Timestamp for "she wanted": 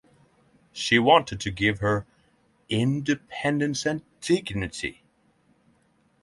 0.71-1.39